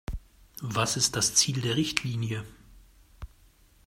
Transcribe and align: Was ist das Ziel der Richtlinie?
Was 0.63 0.97
ist 0.97 1.15
das 1.15 1.35
Ziel 1.35 1.61
der 1.61 1.75
Richtlinie? 1.75 2.43